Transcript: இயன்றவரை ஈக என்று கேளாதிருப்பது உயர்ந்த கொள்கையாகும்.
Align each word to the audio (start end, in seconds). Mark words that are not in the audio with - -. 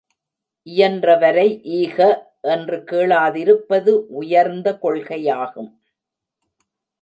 இயன்றவரை 0.67 1.61
ஈக 1.63 1.97
என்று 2.41 2.77
கேளாதிருப்பது 2.91 3.89
உயர்ந்த 4.13 4.77
கொள்கையாகும். 4.81 5.71